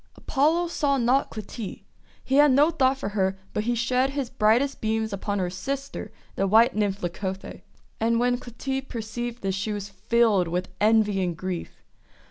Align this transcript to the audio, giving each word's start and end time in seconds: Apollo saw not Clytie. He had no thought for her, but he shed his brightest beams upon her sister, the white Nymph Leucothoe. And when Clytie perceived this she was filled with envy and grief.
Apollo 0.15 0.69
saw 0.69 0.97
not 0.97 1.29
Clytie. 1.29 1.83
He 2.23 2.35
had 2.37 2.51
no 2.51 2.71
thought 2.71 2.97
for 2.97 3.09
her, 3.09 3.37
but 3.53 3.65
he 3.65 3.75
shed 3.75 4.09
his 4.09 4.31
brightest 4.31 4.81
beams 4.81 5.13
upon 5.13 5.37
her 5.37 5.51
sister, 5.51 6.11
the 6.35 6.47
white 6.47 6.75
Nymph 6.75 7.03
Leucothoe. 7.03 7.61
And 7.99 8.19
when 8.19 8.39
Clytie 8.39 8.81
perceived 8.81 9.43
this 9.43 9.53
she 9.53 9.71
was 9.71 9.89
filled 9.89 10.47
with 10.47 10.69
envy 10.81 11.21
and 11.21 11.37
grief. 11.37 11.83